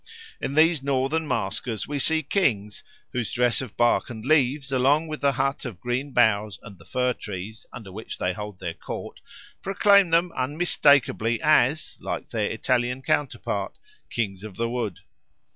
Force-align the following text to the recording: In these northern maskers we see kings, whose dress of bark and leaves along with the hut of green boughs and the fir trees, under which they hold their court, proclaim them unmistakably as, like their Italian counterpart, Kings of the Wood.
In 0.41 0.55
these 0.55 0.81
northern 0.81 1.27
maskers 1.27 1.87
we 1.87 1.99
see 1.99 2.23
kings, 2.23 2.81
whose 3.13 3.29
dress 3.29 3.61
of 3.61 3.77
bark 3.77 4.09
and 4.09 4.25
leaves 4.25 4.71
along 4.71 5.07
with 5.07 5.21
the 5.21 5.33
hut 5.33 5.63
of 5.63 5.79
green 5.79 6.11
boughs 6.11 6.57
and 6.63 6.79
the 6.79 6.85
fir 6.85 7.13
trees, 7.13 7.67
under 7.71 7.91
which 7.91 8.17
they 8.17 8.33
hold 8.33 8.59
their 8.59 8.73
court, 8.73 9.19
proclaim 9.61 10.09
them 10.09 10.31
unmistakably 10.35 11.39
as, 11.43 11.97
like 11.99 12.31
their 12.31 12.49
Italian 12.49 13.03
counterpart, 13.03 13.77
Kings 14.09 14.43
of 14.43 14.55
the 14.57 14.67
Wood. 14.67 15.01